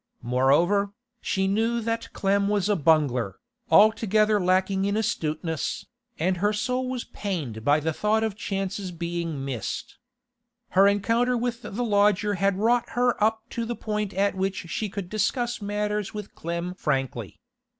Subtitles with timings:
[0.23, 3.35] Moreover, she knew that Clem was a bungler,
[3.69, 5.85] altogether lacking in astuteness,
[6.17, 9.99] and her soul was pained by the thought of chances being missed.
[10.69, 14.89] Her encounter with the lodger had wrought her up to the point at which she
[14.89, 17.39] could discuss matters with Clem frankly.